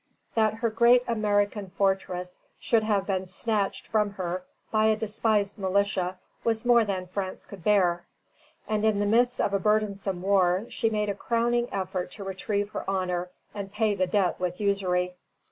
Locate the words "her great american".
0.55-1.69